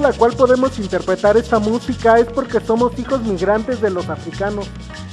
la 0.00 0.12
cual 0.12 0.32
podemos 0.34 0.78
interpretar 0.78 1.36
esta 1.36 1.58
música 1.58 2.18
es 2.18 2.26
porque 2.26 2.60
somos 2.60 2.96
hijos 2.98 3.22
migrantes 3.22 3.80
de 3.80 3.90
los 3.90 4.08
africanos 4.08 4.68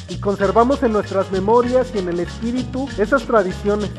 y 0.08 0.18
conservamos 0.18 0.84
en 0.84 0.94
nuestras 0.94 1.32
memorias 1.32 1.88
y 1.96 1.98
en 1.98 2.10
el 2.10 2.20
espíritu 2.20 2.88
esas 3.00 3.24
tradiciones. 3.24 3.90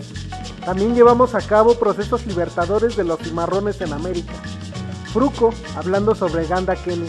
También 0.64 0.94
llevamos 0.94 1.34
a 1.34 1.40
cabo 1.40 1.74
procesos 1.74 2.24
libertadores 2.26 2.96
de 2.96 3.02
los 3.02 3.18
cimarrones 3.20 3.80
en 3.80 3.92
América. 3.92 4.32
Fruco, 5.12 5.52
hablando 5.76 6.14
sobre 6.14 6.46
Ganda 6.46 6.76
Kenny. 6.76 7.08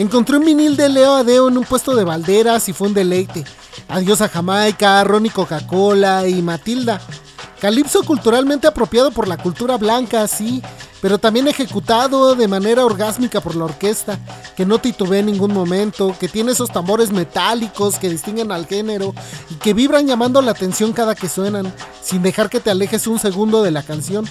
Encontré 0.00 0.38
un 0.38 0.46
vinil 0.46 0.78
de 0.78 0.88
Leo 0.88 1.12
Adeo 1.12 1.48
en 1.48 1.58
un 1.58 1.64
puesto 1.64 1.94
de 1.94 2.04
balderas 2.04 2.70
y 2.70 2.72
fue 2.72 2.88
un 2.88 2.94
deleite. 2.94 3.44
Adiós 3.86 4.22
a 4.22 4.28
Jamaica, 4.28 5.04
Ronnie 5.04 5.30
Coca-Cola 5.30 6.26
y 6.26 6.40
Matilda. 6.40 7.02
Calipso 7.60 8.02
culturalmente 8.02 8.66
apropiado 8.66 9.10
por 9.10 9.28
la 9.28 9.36
cultura 9.36 9.76
blanca, 9.76 10.26
sí, 10.26 10.62
pero 11.00 11.18
también 11.18 11.48
ejecutado 11.48 12.34
de 12.34 12.48
manera 12.48 12.84
orgásmica 12.84 13.40
por 13.40 13.56
la 13.56 13.64
orquesta, 13.64 14.18
que 14.56 14.66
no 14.66 14.80
titubea 14.80 15.20
en 15.20 15.26
ningún 15.26 15.52
momento, 15.52 16.14
que 16.18 16.28
tiene 16.28 16.52
esos 16.52 16.70
tambores 16.70 17.10
metálicos 17.10 17.98
que 17.98 18.10
distinguen 18.10 18.52
al 18.52 18.66
género 18.66 19.14
y 19.50 19.54
que 19.54 19.74
vibran 19.74 20.06
llamando 20.06 20.42
la 20.42 20.50
atención 20.52 20.92
cada 20.92 21.14
que 21.14 21.28
suenan, 21.28 21.72
sin 22.02 22.22
dejar 22.22 22.50
que 22.50 22.60
te 22.60 22.70
alejes 22.70 23.06
un 23.06 23.18
segundo 23.18 23.62
de 23.62 23.70
la 23.70 23.82
canción. 23.82 24.28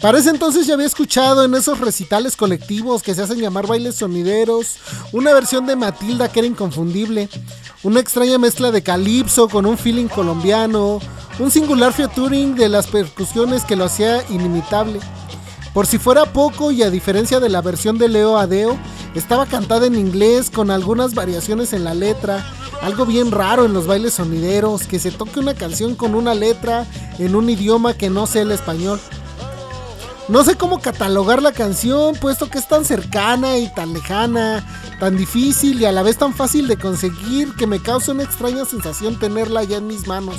Para 0.00 0.18
ese 0.18 0.30
entonces 0.30 0.66
ya 0.66 0.74
había 0.74 0.86
escuchado 0.86 1.42
en 1.42 1.54
esos 1.54 1.80
recitales 1.80 2.36
colectivos 2.36 3.02
que 3.02 3.16
se 3.16 3.22
hacen 3.22 3.40
llamar 3.40 3.66
bailes 3.66 3.96
sonideros, 3.96 4.76
una 5.10 5.32
versión 5.32 5.66
de 5.66 5.74
Matilda 5.74 6.28
que 6.28 6.38
era 6.38 6.46
inconfundible, 6.46 7.28
una 7.82 7.98
extraña 7.98 8.38
mezcla 8.38 8.70
de 8.70 8.82
calipso 8.82 9.48
con 9.48 9.66
un 9.66 9.76
feeling 9.76 10.06
colombiano, 10.06 11.00
un 11.40 11.50
singular 11.50 11.92
featuring 11.92 12.54
de 12.54 12.68
las 12.68 12.86
percusiones 12.86 13.64
que 13.64 13.74
lo 13.74 13.86
hacía 13.86 14.24
inimitable. 14.28 15.00
Por 15.78 15.86
si 15.86 15.98
fuera 15.98 16.26
poco 16.32 16.72
y 16.72 16.82
a 16.82 16.90
diferencia 16.90 17.38
de 17.38 17.48
la 17.48 17.62
versión 17.62 17.98
de 17.98 18.08
Leo 18.08 18.36
Adeo, 18.36 18.76
estaba 19.14 19.46
cantada 19.46 19.86
en 19.86 19.94
inglés 19.94 20.50
con 20.50 20.72
algunas 20.72 21.14
variaciones 21.14 21.72
en 21.72 21.84
la 21.84 21.94
letra, 21.94 22.44
algo 22.82 23.06
bien 23.06 23.30
raro 23.30 23.64
en 23.64 23.72
los 23.72 23.86
bailes 23.86 24.14
sonideros, 24.14 24.88
que 24.88 24.98
se 24.98 25.12
toque 25.12 25.38
una 25.38 25.54
canción 25.54 25.94
con 25.94 26.16
una 26.16 26.34
letra 26.34 26.84
en 27.20 27.36
un 27.36 27.48
idioma 27.48 27.94
que 27.94 28.10
no 28.10 28.26
sea 28.26 28.42
el 28.42 28.50
español. 28.50 28.98
No 30.26 30.42
sé 30.42 30.56
cómo 30.56 30.80
catalogar 30.80 31.42
la 31.42 31.52
canción, 31.52 32.16
puesto 32.16 32.50
que 32.50 32.58
es 32.58 32.66
tan 32.66 32.84
cercana 32.84 33.56
y 33.58 33.72
tan 33.72 33.92
lejana, 33.92 34.66
tan 34.98 35.16
difícil 35.16 35.80
y 35.80 35.84
a 35.84 35.92
la 35.92 36.02
vez 36.02 36.18
tan 36.18 36.34
fácil 36.34 36.66
de 36.66 36.76
conseguir 36.76 37.54
que 37.54 37.68
me 37.68 37.80
causa 37.80 38.10
una 38.10 38.24
extraña 38.24 38.64
sensación 38.64 39.16
tenerla 39.16 39.62
ya 39.62 39.76
en 39.76 39.86
mis 39.86 40.08
manos. 40.08 40.38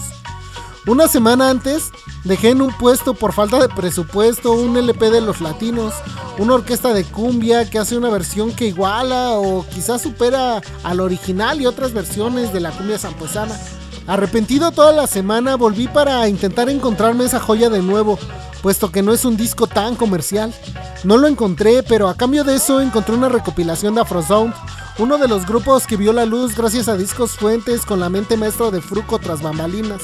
Una 0.89 1.07
semana 1.07 1.51
antes 1.51 1.91
dejé 2.23 2.49
en 2.49 2.63
un 2.63 2.73
puesto 2.73 3.13
por 3.13 3.31
falta 3.31 3.59
de 3.59 3.69
presupuesto 3.69 4.53
un 4.53 4.75
LP 4.75 5.11
de 5.11 5.21
los 5.21 5.39
latinos, 5.39 5.93
una 6.39 6.55
orquesta 6.55 6.95
de 6.95 7.03
cumbia 7.03 7.69
que 7.69 7.77
hace 7.77 7.95
una 7.95 8.09
versión 8.09 8.51
que 8.55 8.65
iguala 8.65 9.33
o 9.33 9.67
quizás 9.67 10.01
supera 10.01 10.63
al 10.83 10.99
original 10.99 11.61
y 11.61 11.67
otras 11.67 11.93
versiones 11.93 12.51
de 12.53 12.61
la 12.61 12.71
cumbia 12.71 12.97
zampuesana. 12.97 13.55
Arrepentido 14.07 14.71
toda 14.71 14.91
la 14.91 15.05
semana 15.05 15.57
volví 15.57 15.87
para 15.87 16.27
intentar 16.27 16.69
encontrarme 16.69 17.25
esa 17.25 17.39
joya 17.39 17.69
de 17.69 17.83
nuevo, 17.83 18.17
puesto 18.63 18.91
que 18.91 19.03
no 19.03 19.13
es 19.13 19.25
un 19.25 19.37
disco 19.37 19.67
tan 19.67 19.95
comercial. 19.95 20.51
No 21.03 21.17
lo 21.17 21.27
encontré, 21.27 21.83
pero 21.83 22.09
a 22.09 22.17
cambio 22.17 22.43
de 22.43 22.55
eso 22.55 22.81
encontré 22.81 23.13
una 23.13 23.29
recopilación 23.29 23.93
de 23.93 24.01
Afrosound, 24.01 24.55
uno 24.97 25.19
de 25.19 25.27
los 25.27 25.45
grupos 25.45 25.85
que 25.85 25.97
vio 25.97 26.13
la 26.13 26.25
luz 26.25 26.55
gracias 26.57 26.87
a 26.87 26.97
discos 26.97 27.33
fuentes 27.33 27.85
con 27.85 27.99
la 27.99 28.09
mente 28.09 28.37
maestra 28.37 28.71
de 28.71 28.81
Fruco 28.81 29.19
tras 29.19 29.43
bambalinas, 29.43 30.01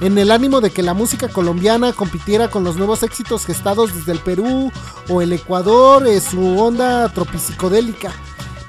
en 0.00 0.18
el 0.18 0.30
ánimo 0.30 0.60
de 0.60 0.70
que 0.70 0.82
la 0.82 0.94
música 0.94 1.28
colombiana 1.28 1.92
compitiera 1.92 2.48
con 2.48 2.64
los 2.64 2.76
nuevos 2.76 3.02
éxitos 3.02 3.46
gestados 3.46 3.94
desde 3.94 4.12
el 4.12 4.18
Perú 4.18 4.70
o 5.08 5.22
el 5.22 5.32
Ecuador 5.32 6.06
en 6.06 6.20
su 6.20 6.58
onda 6.58 7.08
tropicodélica. 7.08 8.12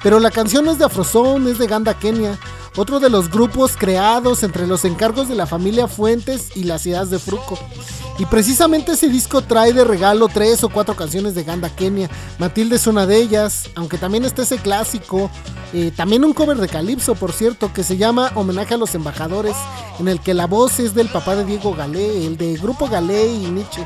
Pero 0.04 0.20
la 0.20 0.32
canción 0.32 0.66
no 0.66 0.72
es 0.72 0.80
de 0.80 0.86
Afrosound, 0.86 1.48
es 1.48 1.58
de 1.58 1.68
Ganda 1.68 1.94
Kenia, 1.94 2.38
otro 2.76 3.00
de 3.00 3.10
los 3.10 3.30
grupos 3.30 3.76
creados 3.76 4.44
entre 4.44 4.68
los 4.68 4.86
encargos 4.86 5.28
de 5.28 5.36
la 5.36 5.48
familia 5.48 5.88
Fuentes 5.88 6.56
y 6.56 6.64
las 6.64 6.86
ideas 6.86 7.10
de 7.10 7.20
Fruco. 7.20 7.58
Y 8.20 8.26
precisamente 8.26 8.94
ese 8.94 9.10
disco 9.10 9.44
trae 9.44 9.74
de 9.74 9.84
regalo 9.84 10.28
tres 10.28 10.64
o 10.64 10.70
cuatro 10.70 10.96
canciones 10.96 11.36
de 11.36 11.44
Ganda 11.44 11.70
Kenia. 11.70 12.10
Matilde 12.40 12.78
es 12.78 12.88
una 12.88 13.06
de 13.06 13.18
ellas, 13.18 13.70
aunque 13.76 14.00
también 14.00 14.26
está 14.26 14.42
ese 14.42 14.58
clásico, 14.58 15.30
eh, 15.74 15.92
también 15.96 16.26
un 16.26 16.34
cover 16.34 16.58
de 16.58 16.68
Calypso, 16.68 17.14
por 17.14 17.32
cierto, 17.32 17.72
que 17.72 17.84
se 17.84 17.98
llama 17.98 18.32
Homenaje 18.34 18.74
a 18.74 18.78
los 18.78 18.96
Embajadores, 18.96 19.56
en 20.00 20.08
el 20.08 20.20
que 20.20 20.34
la 20.34 20.48
voz 20.48 20.80
es 20.80 20.96
del 20.96 21.10
papá 21.10 21.36
de 21.36 21.46
Diego 21.46 21.76
Galé, 21.76 22.26
el 22.26 22.38
de 22.38 22.56
Grupo 22.56 22.88
Galé 22.88 23.28
y 23.28 23.52
Nietzsche. 23.52 23.86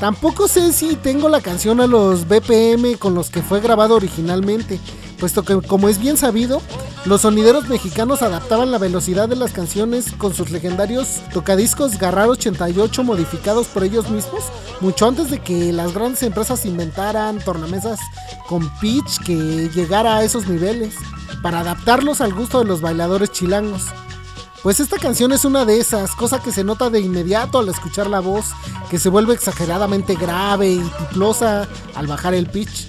Tampoco 0.00 0.48
sé 0.48 0.72
si 0.72 0.96
tengo 0.96 1.28
la 1.28 1.40
canción 1.40 1.80
a 1.80 1.86
los 1.86 2.26
BPM 2.26 2.98
con 2.98 3.14
los 3.14 3.30
que 3.30 3.42
fue 3.42 3.60
grabado 3.60 3.94
originalmente, 3.94 4.80
puesto 5.18 5.44
que 5.44 5.60
como 5.62 5.88
es 5.88 5.98
bien 5.98 6.16
sabido, 6.16 6.60
los 7.04 7.22
sonideros 7.22 7.68
mexicanos 7.68 8.22
adaptaban 8.22 8.70
la 8.70 8.78
velocidad 8.78 9.28
de 9.28 9.36
las 9.36 9.52
canciones 9.52 10.12
con 10.18 10.34
sus 10.34 10.50
legendarios 10.50 11.20
tocadiscos 11.32 11.98
Garrar 11.98 12.28
88 12.28 13.04
modificados 13.04 13.68
por 13.68 13.84
ellos 13.84 14.10
mismos, 14.10 14.44
mucho 14.80 15.06
antes 15.06 15.30
de 15.30 15.38
que 15.38 15.72
las 15.72 15.94
grandes 15.94 16.22
empresas 16.22 16.66
inventaran 16.66 17.38
tornamesas 17.38 18.00
con 18.48 18.68
pitch 18.80 19.20
que 19.24 19.70
llegara 19.74 20.16
a 20.16 20.24
esos 20.24 20.48
niveles, 20.48 20.94
para 21.42 21.60
adaptarlos 21.60 22.20
al 22.20 22.34
gusto 22.34 22.58
de 22.58 22.64
los 22.64 22.80
bailadores 22.80 23.30
chilangos. 23.30 23.84
Pues 24.62 24.80
esta 24.80 24.98
canción 24.98 25.30
es 25.30 25.44
una 25.44 25.64
de 25.64 25.78
esas, 25.78 26.10
cosa 26.16 26.42
que 26.42 26.50
se 26.50 26.64
nota 26.64 26.90
de 26.90 26.98
inmediato 26.98 27.60
al 27.60 27.68
escuchar 27.68 28.08
la 28.08 28.18
voz, 28.18 28.46
que 28.90 28.98
se 28.98 29.08
vuelve 29.08 29.32
exageradamente 29.32 30.16
grave 30.16 30.72
y 30.72 30.80
tiplosa 30.80 31.68
al 31.94 32.08
bajar 32.08 32.34
el 32.34 32.46
pitch. 32.46 32.88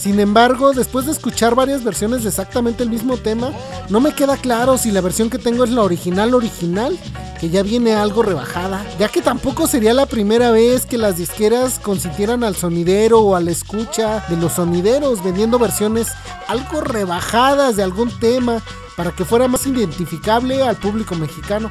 Sin 0.00 0.18
embargo, 0.18 0.72
después 0.72 1.04
de 1.04 1.12
escuchar 1.12 1.54
varias 1.54 1.84
versiones 1.84 2.22
de 2.22 2.30
exactamente 2.30 2.82
el 2.82 2.88
mismo 2.88 3.18
tema, 3.18 3.52
no 3.90 4.00
me 4.00 4.14
queda 4.14 4.38
claro 4.38 4.78
si 4.78 4.90
la 4.90 5.02
versión 5.02 5.28
que 5.28 5.36
tengo 5.36 5.62
es 5.62 5.68
la 5.68 5.82
original 5.82 6.32
original, 6.32 6.98
que 7.38 7.50
ya 7.50 7.62
viene 7.62 7.92
algo 7.92 8.22
rebajada, 8.22 8.82
ya 8.98 9.08
que 9.08 9.20
tampoco 9.20 9.66
sería 9.66 9.92
la 9.92 10.06
primera 10.06 10.52
vez 10.52 10.86
que 10.86 10.96
las 10.96 11.18
disqueras 11.18 11.78
consintieran 11.78 12.44
al 12.44 12.56
sonidero 12.56 13.20
o 13.20 13.36
a 13.36 13.40
la 13.40 13.50
escucha 13.50 14.24
de 14.30 14.38
los 14.38 14.54
sonideros 14.54 15.22
vendiendo 15.22 15.58
versiones 15.58 16.08
algo 16.48 16.80
rebajadas 16.80 17.76
de 17.76 17.82
algún 17.82 18.08
tema 18.20 18.62
para 18.96 19.12
que 19.12 19.26
fuera 19.26 19.48
más 19.48 19.66
identificable 19.66 20.62
al 20.62 20.76
público 20.76 21.14
mexicano. 21.14 21.70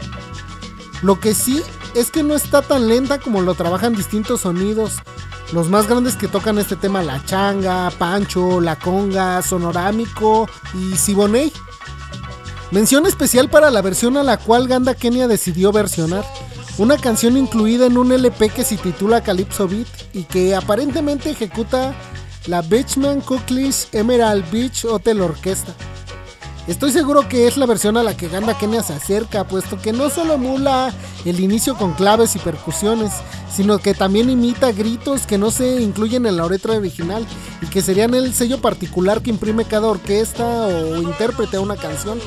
Lo 1.01 1.19
que 1.19 1.33
sí 1.33 1.63
es 1.95 2.11
que 2.11 2.21
no 2.21 2.35
está 2.35 2.61
tan 2.61 2.89
lenta 2.89 3.17
como 3.17 3.41
lo 3.41 3.55
trabajan 3.55 3.95
distintos 3.95 4.41
sonidos. 4.41 4.97
Los 5.51 5.67
más 5.67 5.87
grandes 5.87 6.15
que 6.15 6.27
tocan 6.27 6.59
este 6.59 6.75
tema, 6.75 7.01
La 7.01 7.23
Changa, 7.25 7.89
Pancho, 7.97 8.61
La 8.61 8.77
Conga, 8.77 9.41
Sonorámico 9.41 10.47
y 10.75 10.95
Siboney. 10.95 11.51
Mención 12.69 13.07
especial 13.07 13.49
para 13.49 13.71
la 13.71 13.81
versión 13.81 14.15
a 14.17 14.23
la 14.23 14.37
cual 14.37 14.67
Ganda 14.67 14.93
Kenia 14.93 15.27
decidió 15.27 15.71
versionar. 15.71 16.23
Una 16.77 16.97
canción 16.97 17.35
incluida 17.35 17.87
en 17.87 17.97
un 17.97 18.11
LP 18.11 18.49
que 18.49 18.63
se 18.63 18.77
titula 18.77 19.23
Calypso 19.23 19.67
Beat 19.67 19.87
y 20.13 20.23
que 20.23 20.55
aparentemente 20.55 21.31
ejecuta 21.31 21.95
la 22.45 22.61
Beachman 22.61 23.21
Cooklish 23.21 23.87
Emerald 23.91 24.49
Beach 24.51 24.85
Hotel 24.85 25.19
Orquesta. 25.19 25.73
Estoy 26.67 26.91
seguro 26.91 27.27
que 27.27 27.47
es 27.47 27.57
la 27.57 27.65
versión 27.65 27.97
a 27.97 28.03
la 28.03 28.15
que 28.15 28.27
Ganda 28.27 28.57
Kenia 28.57 28.83
se 28.83 28.93
acerca, 28.93 29.47
puesto 29.47 29.81
que 29.81 29.91
no 29.91 30.09
solo 30.09 30.33
emula 30.33 30.93
el 31.25 31.39
inicio 31.39 31.75
con 31.75 31.93
claves 31.93 32.35
y 32.35 32.39
percusiones, 32.39 33.11
sino 33.51 33.79
que 33.79 33.95
también 33.95 34.29
imita 34.29 34.71
gritos 34.71 35.25
que 35.25 35.39
no 35.39 35.49
se 35.49 35.81
incluyen 35.81 36.27
en 36.27 36.37
la 36.37 36.47
letra 36.47 36.73
original 36.73 37.25
y 37.61 37.67
que 37.67 37.81
serían 37.81 38.13
el 38.13 38.33
sello 38.33 38.61
particular 38.61 39.21
que 39.21 39.31
imprime 39.31 39.65
cada 39.65 39.87
orquesta 39.87 40.45
o 40.45 41.01
intérprete 41.01 41.57
a 41.57 41.61
una 41.61 41.75
canción. 41.75 42.19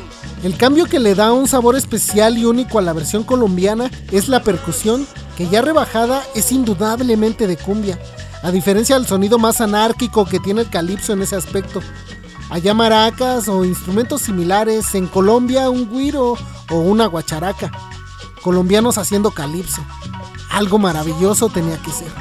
El 0.42 0.56
cambio 0.56 0.86
que 0.86 0.98
le 0.98 1.14
da 1.14 1.32
un 1.32 1.46
sabor 1.46 1.76
especial 1.76 2.36
y 2.36 2.44
único 2.44 2.80
a 2.80 2.82
la 2.82 2.92
versión 2.92 3.22
colombiana 3.22 3.90
es 4.10 4.28
la 4.28 4.42
percusión, 4.42 5.06
que 5.36 5.48
ya 5.48 5.62
rebajada 5.62 6.22
es 6.34 6.50
indudablemente 6.50 7.46
de 7.46 7.56
cumbia, 7.56 7.96
a 8.42 8.50
diferencia 8.50 8.96
del 8.96 9.06
sonido 9.06 9.38
más 9.38 9.60
anárquico 9.60 10.24
que 10.24 10.40
tiene 10.40 10.62
el 10.62 10.68
calipso 10.68 11.12
en 11.12 11.22
ese 11.22 11.36
aspecto. 11.36 11.80
Allá 12.52 12.74
maracas 12.74 13.48
o 13.48 13.64
instrumentos 13.64 14.20
similares, 14.20 14.94
en 14.94 15.06
Colombia 15.06 15.70
un 15.70 15.90
guiro 15.90 16.34
o 16.68 16.74
una 16.80 17.06
guacharaca. 17.06 17.72
Colombianos 18.42 18.98
haciendo 18.98 19.30
calipso. 19.30 19.80
Algo 20.50 20.78
maravilloso 20.78 21.48
tenía 21.48 21.78
que 21.78 21.90
ser. 21.90 22.12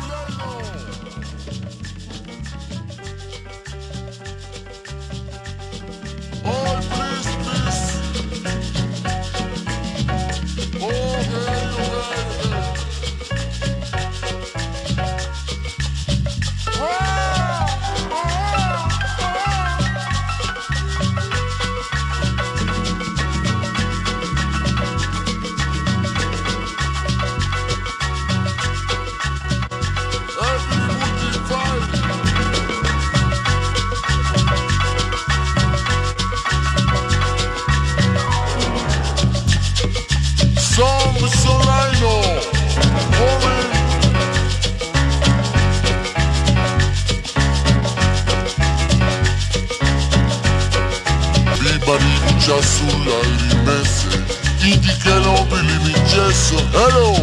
Faccia 52.41 52.61
sulla 52.61 53.19
rimesse 53.49 54.23
Indica 54.63 55.17
non 55.19 55.47
mi 55.49 55.93
gesso 56.05 56.55
Hello. 56.71 57.13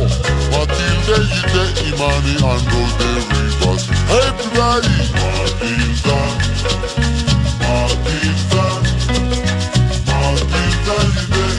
Matilde 0.50 1.24
gli 1.24 1.40
te 1.50 1.64
i 1.82 1.92
mani 1.96 2.34
hanno 2.38 2.80
dei 2.98 3.26
ribas 3.28 3.88
Everybody 4.08 5.10
Matilda 5.14 6.18
Matilda 7.58 8.64
Matilda 8.64 8.64
gli 10.50 10.76
te 10.84 10.96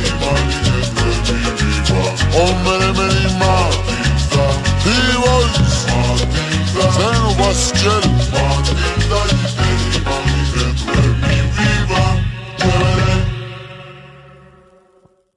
i 0.04 0.14
mani 0.20 0.56
hanno 0.64 1.10
dei 1.26 1.46
ribas 1.58 2.20
Oh 2.34 2.54
mene 2.64 2.90
mene 2.92 3.28
Matilda 3.38 4.46
The 4.84 4.98
voice 5.24 5.80
Matilda 5.88 6.86
Sen 6.92 7.38
was 7.38 7.72
jelly 7.74 8.09